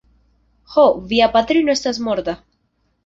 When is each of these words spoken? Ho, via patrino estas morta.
Ho, 0.75 0.85
via 1.11 1.27
patrino 1.35 1.75
estas 1.77 2.01
morta. 2.09 2.39